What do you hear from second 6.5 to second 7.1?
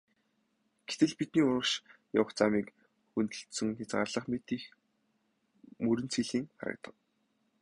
харагдав.